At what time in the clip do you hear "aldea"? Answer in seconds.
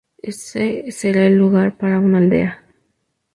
2.17-2.65